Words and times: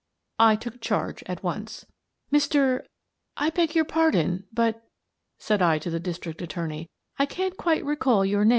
I 0.39 0.55
took 0.55 0.81
charge 0.81 1.21
at 1.27 1.43
once. 1.43 1.85
"Mr.— 2.33 2.87
I 3.37 3.51
beg 3.51 3.75
your 3.75 3.85
pardon, 3.85 4.45
but," 4.51 4.83
said 5.37 5.61
I 5.61 5.77
to 5.77 5.91
the 5.91 5.99
district 5.99 6.41
attorney, 6.41 6.89
"I 7.19 7.27
can't 7.27 7.55
quite 7.55 7.85
recall 7.85 8.25
your 8.25 8.43
name." 8.43 8.49